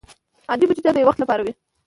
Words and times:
عادي 0.49 0.65
بودیجه 0.67 0.91
د 0.93 0.97
یو 0.99 1.07
وخت 1.09 1.19
لپاره 1.21 1.41
وي. 1.43 1.53